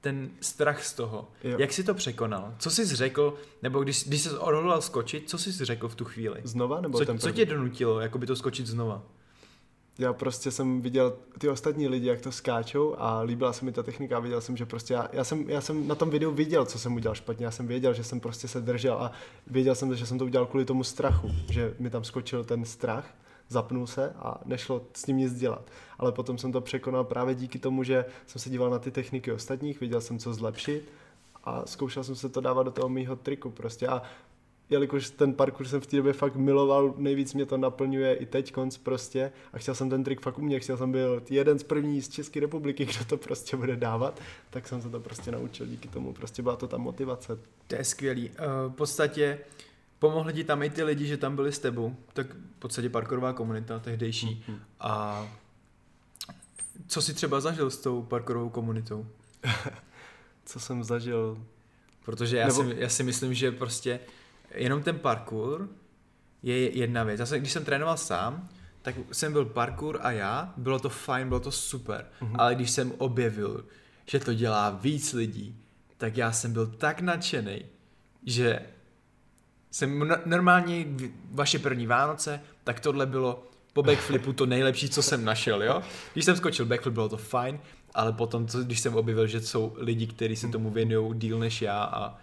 [0.00, 1.30] ten strach z toho.
[1.44, 1.58] Jo.
[1.58, 2.54] Jak jsi to překonal?
[2.58, 6.40] Co jsi řekl, nebo když, když jsi odhodlal skočit, co jsi řekl v tu chvíli?
[6.44, 7.36] Znova nebo Co, ten co první?
[7.36, 9.02] tě donutilo, jako by to skočit znova?
[9.98, 13.82] Já prostě jsem viděl ty ostatní lidi, jak to skáčou a líbila se mi ta
[13.82, 16.64] technika a viděl jsem, že prostě já, já, jsem, já jsem na tom videu viděl,
[16.64, 19.12] co jsem udělal špatně, já jsem věděl, že jsem prostě se držel a
[19.46, 23.14] věděl jsem, že jsem to udělal kvůli tomu strachu, že mi tam skočil ten strach,
[23.48, 25.70] zapnul se a nešlo s ním nic dělat.
[25.98, 29.32] Ale potom jsem to překonal právě díky tomu, že jsem se díval na ty techniky
[29.32, 30.88] ostatních, viděl jsem, co zlepšit
[31.44, 34.02] a zkoušel jsem se to dávat do toho mýho triku prostě a
[34.70, 38.52] jelikož ten parkour jsem v té době fakt miloval, nejvíc mě to naplňuje i teď
[38.52, 42.02] konc prostě a chtěl jsem ten trik fakt umět, chtěl jsem byl jeden z první
[42.02, 45.88] z České republiky, kdo to prostě bude dávat, tak jsem se to prostě naučil díky
[45.88, 47.38] tomu, prostě byla to ta motivace.
[47.66, 48.30] To je skvělý.
[48.34, 49.38] Eh, V podstatě
[49.98, 53.32] pomohli ti tam i ty lidi, že tam byli s tebou, tak v podstatě parkourová
[53.32, 54.44] komunita tehdejší.
[54.48, 54.58] Mhm.
[54.80, 55.26] A
[56.86, 59.06] co jsi třeba zažil s tou parkourovou komunitou?
[60.44, 61.38] Co jsem zažil,
[62.04, 64.00] Protože já, Nebo- si, já si myslím, že prostě
[64.54, 65.68] jenom ten parkour
[66.42, 67.18] je jedna věc.
[67.18, 68.48] Zase, když jsem trénoval sám,
[68.82, 72.06] tak jsem byl parkour a já, bylo to fajn, bylo to super.
[72.20, 72.40] Mhm.
[72.40, 73.64] Ale když jsem objevil,
[74.06, 75.56] že to dělá víc lidí,
[75.96, 77.64] tak já jsem byl tak nadšený,
[78.26, 78.60] že
[79.70, 80.86] jsem no- normálně
[81.30, 85.82] vaše první Vánoce, tak tohle bylo po backflipu to nejlepší, co jsem našel, jo?
[86.12, 87.60] Když jsem skočil backflip, bylo to fajn,
[87.94, 91.62] ale potom, co, když jsem objevil, že jsou lidi, kteří se tomu věnují díl než
[91.62, 92.18] já a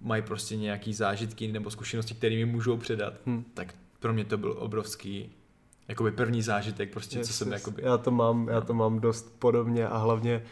[0.00, 3.44] mají prostě nějaký zážitky nebo zkušenosti, které mi můžou předat, Hm.
[3.54, 5.32] tak pro mě to byl obrovský
[5.88, 7.60] jakoby první zážitek, prostě, Yes, co jsem yes.
[7.60, 7.82] jakoby...
[7.82, 10.42] Já to mám, já to mám dost podobně a hlavně,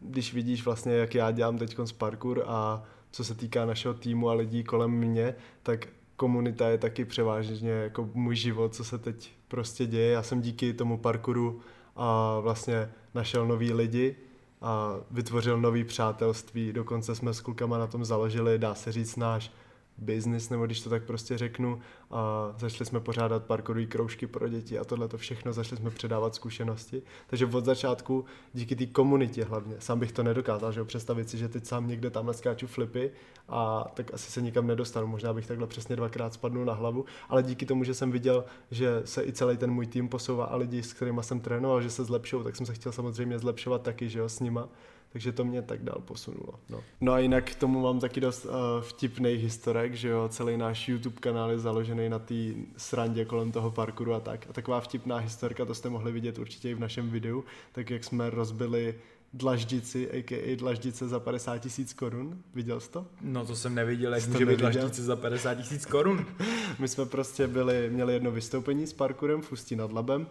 [0.00, 4.28] když vidíš vlastně, jak já dělám teď z parkour a co se týká našeho týmu
[4.28, 9.32] a lidí kolem mě, tak komunita je taky převážně jako můj život, co se teď
[9.48, 10.12] prostě děje.
[10.12, 11.60] Já jsem díky tomu parkouru
[11.96, 14.16] a vlastně našel nový lidi
[14.62, 16.72] a vytvořil nový přátelství.
[16.72, 19.52] Dokonce jsme s klukama na tom založili, dá se říct, náš
[19.98, 21.80] business, nebo když to tak prostě řeknu,
[22.10, 26.34] a začali jsme pořádat parkourové kroužky pro děti a tohle to všechno, začali jsme předávat
[26.34, 27.02] zkušenosti.
[27.26, 31.38] Takže od začátku, díky té komunitě hlavně, sám bych to nedokázal, že jo, představit si,
[31.38, 33.10] že teď sám někde tamhle skáču flipy
[33.48, 37.42] a tak asi se nikam nedostanu, možná bych takhle přesně dvakrát spadnul na hlavu, ale
[37.42, 40.82] díky tomu, že jsem viděl, že se i celý ten můj tým posouvá a lidi,
[40.82, 44.18] s kterými jsem trénoval, že se zlepšou, tak jsem se chtěl samozřejmě zlepšovat taky, že
[44.18, 44.68] jo, s nima.
[45.16, 46.52] Takže to mě tak dál posunulo.
[46.68, 50.56] No, no a jinak k tomu mám taky dost uh, vtipných historek, že jo, celý
[50.56, 52.34] náš YouTube kanál je založený na té
[52.76, 54.46] srandě kolem toho parkouru a tak.
[54.50, 58.04] A taková vtipná historka, to jste mohli vidět určitě i v našem videu, tak jak
[58.04, 58.94] jsme rozbili
[59.32, 60.56] dlaždici, a.k.a.
[60.56, 62.38] dlaždice za 50 tisíc korun.
[62.54, 63.06] Viděl jsi to?
[63.20, 66.26] No to jsem neviděl, jak může být dlaždice za 50 tisíc korun.
[66.78, 70.26] My jsme prostě byli, měli jedno vystoupení s parkourem v Ústí nad Labem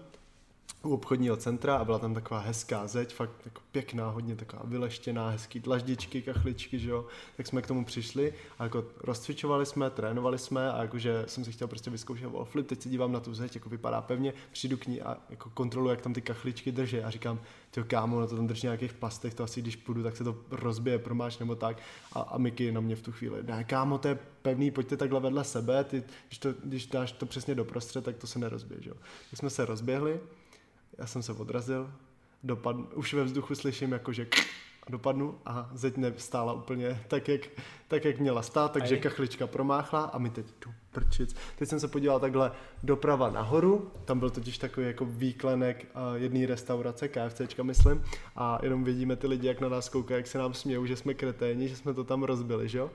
[0.86, 5.30] u obchodního centra a byla tam taková hezká zeď, fakt jako pěkná, hodně taková vyleštěná,
[5.30, 7.06] hezký dlaždičky, kachličky, že jo.
[7.38, 11.52] Tak jsme k tomu přišli a jako rozcvičovali jsme, trénovali jsme a jakože jsem si
[11.52, 14.78] chtěl prostě vyzkoušet wall flip, teď se dívám na tu zeď, jako vypadá pevně, přijdu
[14.78, 17.40] k ní a jako kontroluji, jak tam ty kachličky drží a říkám,
[17.72, 20.38] ty kámo, no to tam drží nějakých plastech, to asi když půjdu, tak se to
[20.52, 21.78] rozbije, promáš nebo tak.
[22.14, 25.20] A, a Miky na mě v tu chvíli, ne kámo, to je pevný, pojďte takhle
[25.20, 28.90] vedle sebe, ty, když, to, když dáš to přesně doprostřed, tak to se nerozbije, že
[28.90, 28.96] jo.
[29.30, 30.20] Tak jsme se rozběhli,
[30.98, 31.92] já jsem se odrazil,
[32.44, 34.28] dopadnu, už ve vzduchu slyším jako, že
[34.88, 37.42] a dopadnu a zeď nestála úplně tak, jak,
[37.88, 39.02] tak, jak měla stát, takže Aj.
[39.02, 41.36] kachlička promáchla a my teď tu prčic.
[41.56, 42.52] Teď jsem se podíval takhle
[42.84, 48.04] doprava nahoru, tam byl totiž takový jako výklenek uh, jedné restaurace, KFCčka myslím,
[48.36, 51.14] a jenom vidíme ty lidi, jak na nás koukají, jak se nám smějou, že jsme
[51.14, 52.92] kreténi, že jsme to tam rozbili, že jo.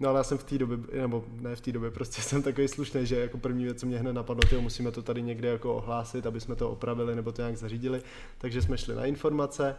[0.00, 2.68] No ale já jsem v té době, nebo ne v té době, prostě jsem takový
[2.68, 5.74] slušný, že jako první věc, co mě hned napadlo, tyjo, musíme to tady někde jako
[5.74, 8.02] ohlásit, aby jsme to opravili nebo to nějak zařídili.
[8.38, 9.76] Takže jsme šli na informace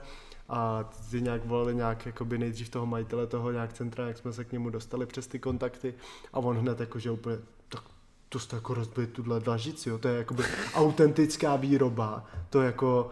[0.49, 4.43] a ty nějak volali nějak jakoby nejdřív toho majitele toho nějak centra, jak jsme se
[4.43, 5.93] k němu dostali přes ty kontakty
[6.33, 7.37] a on hned jakože úplně,
[7.69, 7.83] tak
[8.29, 13.11] to jste jako rozbili tuhle dlažici, jo, to je jakoby autentická výroba, to jako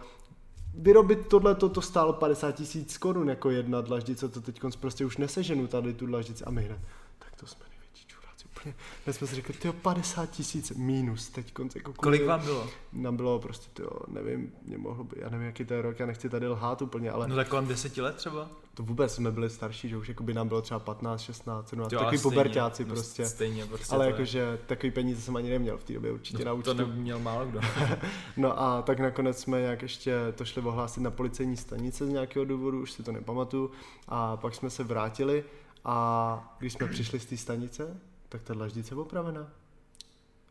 [0.77, 5.17] vyrobit tohle to, to stálo 50 tisíc korun jako jedna dlaždice, to teď prostě už
[5.17, 6.79] neseženu tady tu dlaždici a my hned,
[7.19, 8.75] tak to jsme největší čuráci úplně.
[9.05, 12.69] Hned jsme si řekli, tyjo, 50 tisíc minus teď jako Kolik vám bylo?
[12.93, 16.05] Nám bylo prostě, tyjo, nevím, mě mohlo být, já nevím, jaký to je rok, já
[16.05, 18.49] nechci tady lhát úplně, ale No tak kolem deseti let třeba?
[18.77, 21.91] To vůbec jsme byli starší, že už jako by nám bylo třeba 15, 16, 17,
[21.91, 23.25] Jo, takový stejně, pubertáci no, prostě.
[23.25, 23.95] Stejně prostě.
[23.95, 26.73] Ale jakože takový peníze jsem ani neměl v té době určitě na no, účtu.
[26.73, 27.59] to neměl málo kdo.
[28.37, 32.45] No a tak nakonec jsme nějak ještě to šli ohlásit na policejní stanice z nějakého
[32.45, 33.71] důvodu, už si to nepamatuju.
[34.07, 35.43] A pak jsme se vrátili
[35.85, 37.97] a když jsme přišli z té stanice,
[38.29, 39.47] tak ta dlaždice je opravená.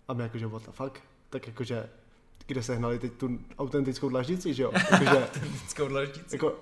[0.09, 1.01] A my jakože what the fuck?
[1.31, 1.89] Tak jakože
[2.47, 4.71] kde se hnali teď tu autentickou dlaždici, že jo?
[4.91, 6.35] Jakože, Vždyckou dlaždici.
[6.37, 6.55] jako,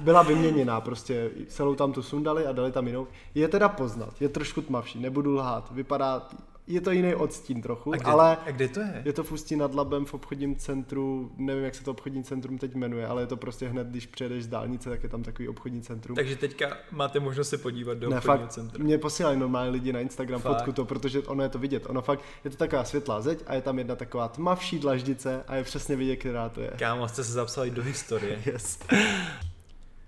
[0.00, 3.06] byla vyměněná prostě, celou tam tu sundali a dali tam jinou.
[3.34, 6.28] Je teda poznat, je trošku tmavší, nebudu lhát, vypadá,
[6.66, 9.02] je to jiný odstín trochu, A kde, ale a kde to je?
[9.04, 12.58] je to v Ústí nad Labem v obchodním centru, nevím, jak se to obchodní centrum
[12.58, 15.48] teď jmenuje, ale je to prostě hned, když přijedeš z dálnice, tak je tam takový
[15.48, 16.16] obchodní centrum.
[16.16, 18.84] Takže teďka máte možnost se podívat do ne, obchodního fakt, centra.
[18.84, 20.52] mě posílají normálně lidi na Instagram Fakt?
[20.56, 21.86] fotku to, protože ono je to vidět.
[21.88, 25.56] Ono fakt, je to taková světlá zeď a je tam jedna taková tmavší dlaždice a
[25.56, 26.70] je přesně vidět, která to je.
[26.78, 28.42] Kámo, jste se zapsali do historie.
[28.46, 28.78] Yes.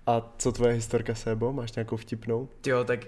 [0.07, 1.53] A co tvoje historka, Sebo?
[1.53, 2.49] Máš nějakou vtipnou?
[2.67, 2.99] Jo, tak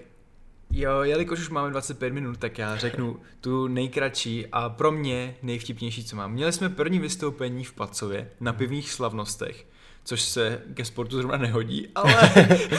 [0.72, 6.04] jo, jelikož už máme 25 minut, tak já řeknu tu nejkratší a pro mě nejvtipnější,
[6.04, 6.32] co mám.
[6.32, 9.66] Měli jsme první vystoupení v Pacově na pivních slavnostech,
[10.04, 12.30] což se ke sportu zrovna nehodí, ale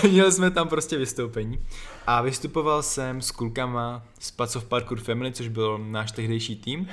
[0.09, 1.65] měli jsme tam prostě vystoupení.
[2.07, 6.87] A vystupoval jsem s klukama z Pacov Parkour Family, což byl náš tehdejší tým.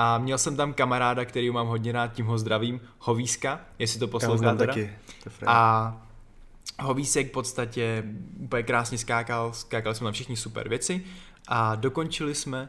[0.00, 4.08] A měl jsem tam kamaráda, který mám hodně rád, tím ho zdravím, Hovíska, jestli to
[4.08, 4.66] poslouchá teda.
[4.66, 4.92] taky.
[5.24, 5.30] To.
[5.46, 6.07] A
[6.80, 8.04] Hovísek v podstatě
[8.38, 11.04] úplně krásně skákal, skákali jsme tam všichni super věci
[11.48, 12.68] a dokončili jsme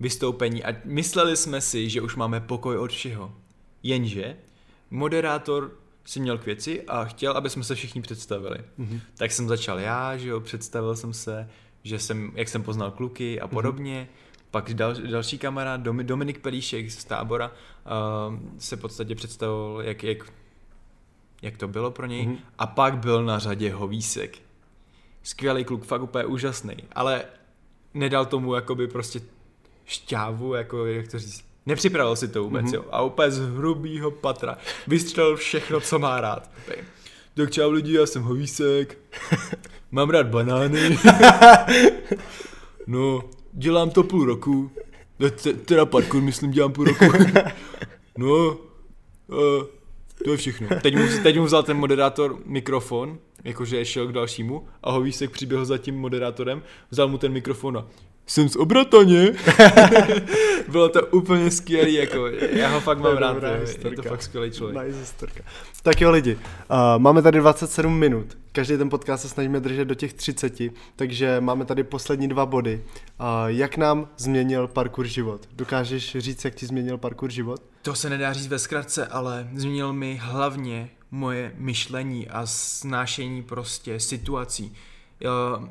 [0.00, 3.34] vystoupení a mysleli jsme si, že už máme pokoj od všeho.
[3.82, 4.36] Jenže
[4.90, 5.72] moderátor
[6.04, 8.58] si měl k věci a chtěl, aby jsme se všichni představili.
[8.78, 9.00] Mm-hmm.
[9.16, 11.48] Tak jsem začal já, že jo, představil jsem se,
[11.82, 14.08] že jsem, jak jsem poznal kluky a podobně.
[14.12, 14.30] Mm-hmm.
[14.50, 20.02] Pak dal, další kamarád, Domi- Dominik Pelíšek z tábora, uh, se v podstatě představil, jak,
[20.02, 20.32] jak
[21.42, 22.26] jak to bylo pro něj.
[22.26, 22.38] Mm-hmm.
[22.58, 24.38] A pak byl na řadě Hovísek.
[25.22, 27.24] Skvělý kluk, fakt úplně úžasný, ale
[27.94, 29.20] nedal tomu jakoby prostě
[29.84, 31.44] šťávu, jako jak to říct.
[31.66, 32.74] Nepřipravil si to vůbec, mm-hmm.
[32.74, 32.84] jo.
[32.90, 34.58] A úplně z hrubýho patra.
[34.86, 36.50] Vystřelil všechno, co má rád.
[37.34, 38.98] Tak čau lidi, já jsem Hovísek.
[39.90, 40.98] Mám rád banány.
[42.86, 43.22] no,
[43.52, 44.70] dělám to půl roku.
[45.64, 47.04] Teda parkour, myslím, dělám půl roku.
[48.18, 48.58] No,
[49.26, 49.64] uh,
[50.24, 50.68] to je všechno.
[50.82, 55.64] Teď mu, teď mu vzal ten moderátor mikrofon, jakože šel k dalšímu a Hovísek přiběhl
[55.64, 57.86] za tím moderátorem, vzal mu ten mikrofon a
[58.30, 59.32] jsem z Obrataně.
[60.68, 64.50] Bylo to úplně skvělý, jako já ho fakt mám rád, je, je to fakt skvělý
[64.50, 64.86] člověk.
[64.86, 65.42] Nice historka.
[65.82, 66.40] Tak jo lidi, uh,
[66.98, 68.38] máme tady 27 minut.
[68.52, 70.60] Každý ten podcast se snažíme držet do těch 30,
[70.96, 72.84] takže máme tady poslední dva body.
[73.20, 75.48] Uh, jak nám změnil parkour život?
[75.52, 77.62] Dokážeš říct, jak ti změnil parkour život?
[77.82, 84.00] To se nedá říct ve zkratce, ale změnil mi hlavně moje myšlení a snášení prostě
[84.00, 84.76] situací.
[85.20, 85.68] Jo,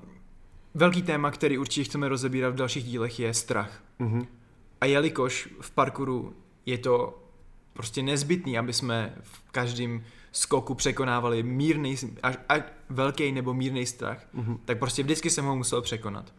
[0.74, 3.84] Velký téma, který určitě chceme rozebírat v dalších dílech, je strach.
[4.00, 4.28] Mhm.
[4.82, 7.24] A jelikož v parkouru je to
[7.74, 14.28] prostě nezbytný, aby jsme v každém skoku překonávali mírný, až, až velký nebo mírný strach,
[14.36, 14.58] mm-hmm.
[14.66, 16.34] tak prostě vždycky jsem ho musel překonat.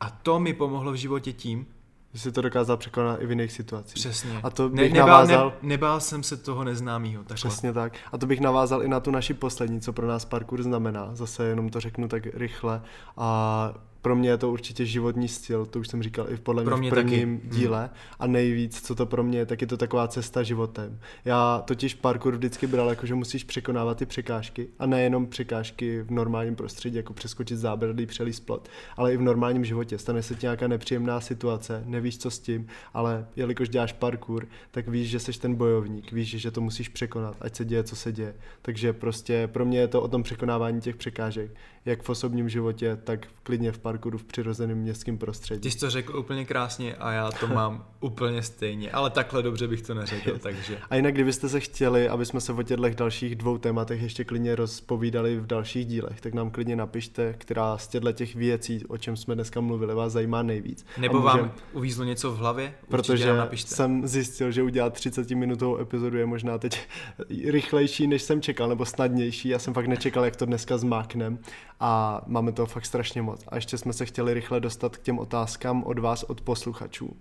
[0.00, 1.66] A to mi pomohlo v životě tím,
[2.12, 3.94] Že jsi to dokázal překonat i v jiných situacích.
[3.94, 4.40] přesně.
[4.42, 5.52] A to ne, bych nebál, navázal...
[5.62, 7.24] ne, nebál jsem se toho neznámého.
[7.24, 7.34] Takhle.
[7.34, 7.92] Přesně tak.
[8.12, 11.10] A to bych navázal i na tu naši poslední, co pro nás parkour znamená.
[11.12, 12.82] Zase jenom to řeknu tak rychle.
[13.16, 16.64] A pro mě je to určitě životní styl, to už jsem říkal i v podle
[16.64, 17.56] Pro mě v prvním taky.
[17.56, 17.90] díle.
[18.18, 20.98] A nejvíc, co to pro mě je, tak je to taková cesta životem.
[21.24, 24.68] Já totiž parkour vždycky bral jako, že musíš překonávat ty překážky.
[24.78, 29.64] A nejenom překážky v normálním prostředí, jako přeskočit zábradlí, přelíst plot, ale i v normálním
[29.64, 29.98] životě.
[29.98, 34.88] Stane se ti nějaká nepříjemná situace, nevíš, co s tím, ale jelikož děláš parkour, tak
[34.88, 38.12] víš, že jsi ten bojovník, víš, že to musíš překonat, ať se děje, co se
[38.12, 38.34] děje.
[38.62, 41.50] Takže prostě pro mě je to o tom překonávání těch překážek,
[41.84, 45.60] jak v osobním životě, tak klidně v parkouru v přirozeném městském prostředí.
[45.60, 49.68] Ty jsi to řekl úplně krásně a já to mám úplně stejně, ale takhle dobře
[49.68, 50.78] bych to neřekl, takže...
[50.90, 54.56] A jinak, kdybyste se chtěli, aby jsme se o těchto dalších dvou tématech ještě klidně
[54.56, 59.16] rozpovídali v dalších dílech, tak nám klidně napište, která z těchto těch věcí, o čem
[59.16, 60.86] jsme dneska mluvili, vás zajímá nejvíc.
[60.98, 62.74] Nebo můžem- vám uvízlo něco v hlavě?
[62.88, 63.74] Protože napište.
[63.74, 66.80] jsem zjistil, že udělat 30 minutovou epizodu je možná teď
[67.44, 69.48] rychlejší, než jsem čekal, nebo snadnější.
[69.48, 71.38] Já jsem fakt nečekal, jak to dneska zmáknem
[71.80, 73.44] a máme toho fakt strašně moc.
[73.48, 77.16] A ještě jsme se chtěli rychle dostat k těm otázkám od vás, od posluchačů,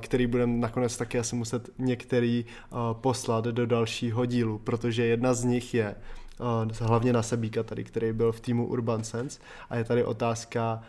[0.00, 2.44] který budeme nakonec taky asi muset některý
[2.92, 5.94] poslat do dalšího dílu, protože jedna z nich je
[6.80, 10.82] hlavně na Sebíka tady, který byl v týmu Urban Sense a je tady otázka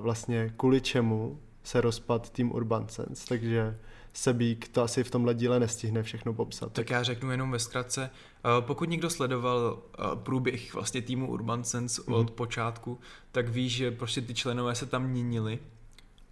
[0.00, 1.38] vlastně kvůli čemu
[1.70, 3.78] se rozpad tým Urban Sense, takže
[4.12, 6.72] Sebík to asi v tomhle díle nestihne všechno popsat.
[6.72, 8.10] Tak já řeknu jenom ve zkratce.
[8.10, 12.14] Eh, Pokud někdo sledoval eh, průběh vlastně týmu Urban Sense Mhm.
[12.14, 12.98] od počátku,
[13.32, 15.58] tak ví, že prostě ty členové se tam měnili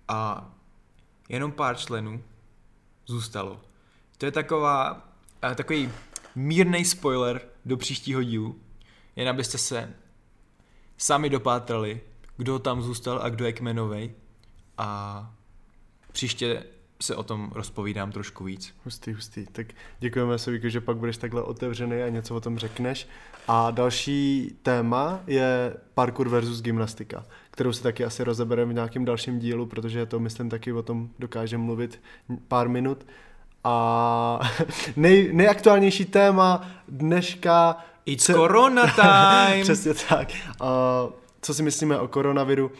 [0.09, 0.51] a
[1.29, 2.22] jenom pár členů
[3.07, 3.61] zůstalo.
[4.18, 5.09] To je taková,
[5.42, 5.90] eh, takový
[6.35, 8.61] mírný spoiler do příštího dílu,
[9.16, 9.94] jen abyste se
[10.96, 12.01] sami dopátrali,
[12.37, 14.14] kdo tam zůstal a kdo je kmenovej
[14.78, 15.30] a
[16.12, 16.64] příště
[17.00, 18.74] se o tom rozpovídám trošku víc.
[18.84, 19.46] Hustý, hustý.
[19.52, 19.66] Tak
[19.98, 23.08] děkujeme Sovíku, že pak budeš takhle otevřený a něco o tom řekneš.
[23.48, 29.38] A další téma je parkour versus gymnastika, kterou si taky asi rozebereme v nějakém dalším
[29.38, 32.00] dílu, protože to, myslím, taky o tom dokáže mluvit
[32.48, 33.06] pár minut.
[33.64, 34.40] A
[34.96, 37.76] nej, nejaktuálnější téma dneška...
[38.06, 39.62] It's Corona time!
[39.62, 40.28] Přesně tak.
[40.60, 41.12] Uh,
[41.48, 42.70] co si myslíme o koronaviru.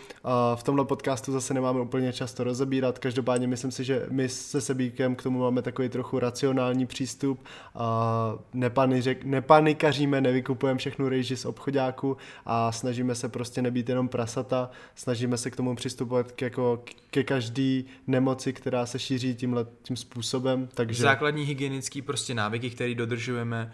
[0.54, 5.16] V tomhle podcastu zase nemáme úplně často rozebírat, každopádně myslím si, že my se Sebíkem
[5.16, 7.44] k tomu máme takový trochu racionální přístup.
[9.24, 15.50] Nepanikaříme, nevykupujeme všechnu rejži z obchodáku a snažíme se prostě nebýt jenom prasata, snažíme se
[15.50, 20.68] k tomu přistupovat k, jako ke každý nemoci, která se šíří tímhle tím způsobem.
[20.74, 21.02] Takže...
[21.02, 23.72] Základní hygienický prostě návyky, které dodržujeme.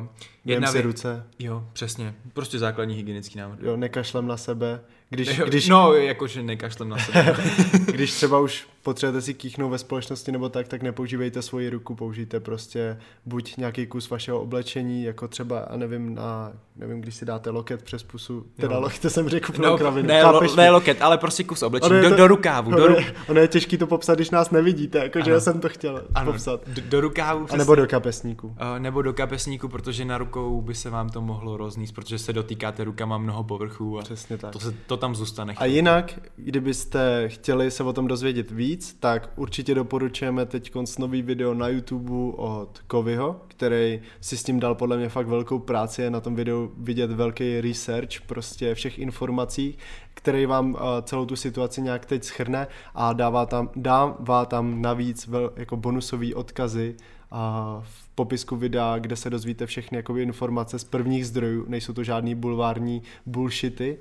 [0.00, 0.06] Uh,
[0.44, 2.14] Jedna si vě- ruce, Jo, přesně.
[2.32, 3.66] Prostě základní hygienický návyky.
[3.66, 4.80] jo, nekašlem na sebe.
[5.12, 7.36] Když, Jo, když, No, jakože nekašlem na sebe.
[7.86, 12.40] Když třeba už potřebujete si kýchnout ve společnosti nebo tak, tak nepoužívejte svoji ruku, použijte
[12.40, 17.50] prostě buď nějaký kus vašeho oblečení, jako třeba, a nevím, na, nevím, když si dáte
[17.50, 18.80] loket přes pusu, teda Jo.
[18.80, 21.92] loket jsem řekl pro no, kravinu, ne, lo, ne loket, ale prostě kus oblečení.
[21.92, 22.70] Ono Do, to- do rukávu.
[22.70, 22.94] Do, Ono, ru...
[22.94, 26.32] je, ono je těžký to popsat, když nás nevidíte, jakože já jsem to chtěl ano,
[26.32, 26.68] popsat.
[26.68, 27.40] do, do rukávu.
[27.42, 27.58] A přesně.
[27.58, 28.46] nebo do kapesníku.
[28.46, 32.32] Uh, nebo do kapesníku, protože na rukou by se vám to mohlo rozníst, protože se
[32.32, 34.52] dotýkáte rukama mnoho povrchů a Přesně tak.
[34.52, 35.54] to, se, to tam zůstane.
[35.56, 41.54] A jinak, kdybyste chtěli se o tom dozvědět víc, tak určitě doporučujeme teď nový video
[41.54, 46.10] na YouTube od Kovyho, který si s tím dal podle mě fakt velkou práci, je
[46.10, 49.78] na tom videu vidět velký research prostě všech informací,
[50.14, 55.26] který vám uh, celou tu situaci nějak teď schrne a dává tam, dává tam navíc
[55.26, 56.96] vel, jako bonusové odkazy
[57.30, 62.04] a v popisku videa, kde se dozvíte všechny jakoby, informace z prvních zdrojů, nejsou to
[62.04, 63.98] žádný bulvární bullshity.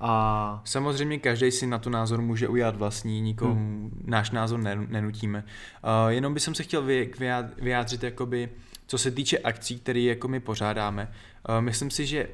[0.00, 4.02] A Samozřejmě každý si na to názor může udělat vlastní, nikomu hmm.
[4.04, 5.44] náš názor nen- nenutíme.
[5.44, 6.86] Uh, jenom bych se chtěl
[7.58, 8.48] vyjádřit, jakoby,
[8.86, 11.12] co se týče akcí, které jako my pořádáme.
[11.48, 12.28] Uh, myslím si, že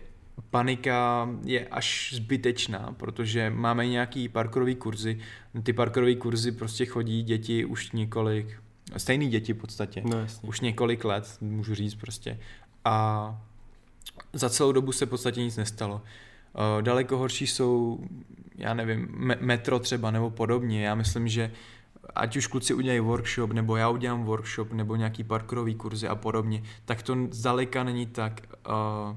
[0.50, 5.18] panika je až zbytečná, protože máme nějaký parkourový kurzy.
[5.62, 8.62] Ty parkourové kurzy prostě chodí děti už několik,
[8.96, 10.48] stejný děti v podstatě, No jasně.
[10.48, 12.38] už několik let, můžu říct prostě.
[12.84, 13.38] A
[14.32, 15.94] za celou dobu se v podstatě nic nestalo.
[15.94, 16.00] Uh,
[16.80, 17.98] daleko horší jsou,
[18.56, 20.86] já nevím, me- metro třeba nebo podobně.
[20.86, 21.50] Já myslím, že
[22.14, 26.62] ať už kluci udělají workshop, nebo já udělám workshop, nebo nějaký parkourový kurzy a podobně,
[26.84, 29.16] tak to zdaleka není tak, uh,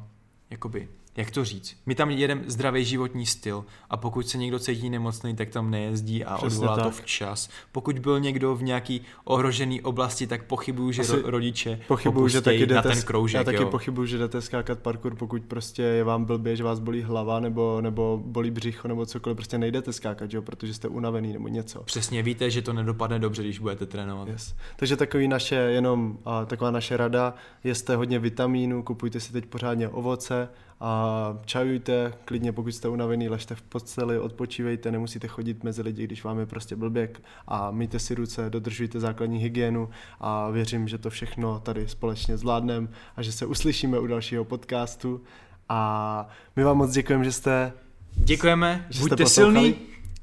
[0.50, 1.77] jakoby, jak to říct.
[1.86, 6.25] My tam jedeme zdravý životní styl a pokud se někdo cítí nemocný, tak tam nejezdí
[6.25, 6.93] a Přesně odvolá to tak.
[6.93, 7.49] včas.
[7.71, 12.41] Pokud byl někdo v nějaký ohrožený oblasti, tak pochybuju, že Asi ro- rodiče Pochybuju, že
[12.41, 13.38] taky na jdete, ten kroužek.
[13.38, 13.69] já taky jo.
[13.69, 17.82] pochybuju, že jdete skákat parkour, pokud prostě je vám blbě, že vás bolí hlava nebo,
[17.82, 21.84] nebo bolí břicho nebo cokoliv, prostě nejdete skákat, jo, protože jste unavený nebo něco.
[21.84, 24.27] Přesně víte, že to nedopadne dobře, když budete trénovat.
[24.27, 24.56] Yes.
[24.75, 29.89] Takže takový naše, jenom a, taková naše rada, jeste hodně vitamínů, kupujte si teď pořádně
[29.89, 36.03] ovoce a čajujte, klidně pokud jste unavený, ležte v posteli, odpočívejte, nemusíte chodit mezi lidi,
[36.03, 37.09] když vám je prostě blbě
[37.47, 42.87] a myjte si ruce, dodržujte základní hygienu a věřím, že to všechno tady společně zvládneme
[43.15, 45.21] a že se uslyšíme u dalšího podcastu.
[45.69, 47.73] A my vám moc děkujeme, že jste,
[48.13, 49.75] Děkujeme, že buďte jste silní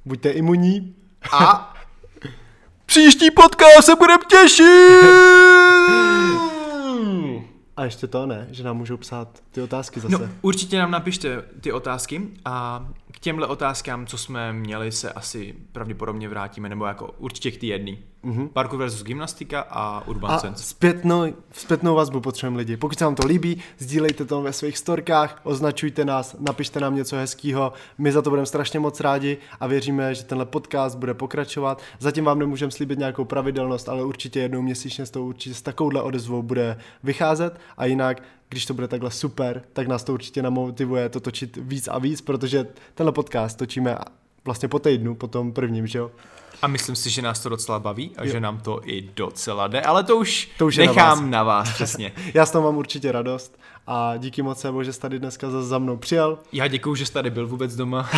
[0.04, 0.94] buďte imunní.
[1.32, 1.74] A
[2.86, 4.64] příští podcast se budeme těšit!
[7.76, 10.18] a ještě to ne, že nám můžou psát ty otázky zase.
[10.18, 15.54] No, určitě nám napište ty otázky a k těmhle otázkám, co jsme měli, se asi
[15.72, 17.98] pravděpodobně vrátíme, nebo jako určitě k té jedný.
[18.24, 18.48] Mm-hmm.
[18.48, 20.64] Parkour versus gymnastika a Urban A Sense.
[20.64, 22.76] zpětnou, zpětnou vazbu potřebujeme lidi.
[22.76, 27.16] Pokud se vám to líbí, sdílejte to ve svých storkách, označujte nás, napište nám něco
[27.16, 27.72] hezkého.
[27.98, 31.82] My za to budeme strašně moc rádi a věříme, že tenhle podcast bude pokračovat.
[31.98, 36.02] Zatím vám nemůžeme slíbit nějakou pravidelnost, ale určitě jednou měsíčně s tou určitě s takovouhle
[36.02, 38.22] odezvou bude vycházet a jinak
[38.54, 42.20] když to bude takhle super, tak nás to určitě namotivuje to točit víc a víc,
[42.20, 43.96] protože tenhle podcast točíme
[44.44, 46.10] vlastně po týdnu, po tom prvním, že jo?
[46.62, 48.32] A myslím si, že nás to docela baví a jo.
[48.32, 51.30] že nám to i docela jde, ale to už, To už je na nechám vás.
[51.30, 52.12] na vás, přesně.
[52.34, 55.62] Já s tom mám určitě radost a díky moc Sebo, že jsi tady dneska za,
[55.62, 56.38] za mnou přijel.
[56.52, 58.08] Já děkuju, že jsi tady byl vůbec doma.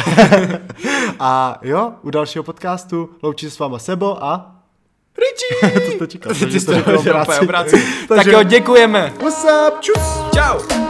[1.20, 4.52] A jo, u dalšího podcastu loučí se s váma Sebo a...
[5.18, 5.80] Richie!
[5.86, 7.40] to jste čekal, Ty takže jsi to to řekl řekl obráceně.
[7.40, 7.82] obráceně.
[8.08, 9.12] Tak Takže- jo, děkujeme.
[9.22, 9.80] What's up?
[9.80, 10.25] Čus!
[10.36, 10.85] Čau!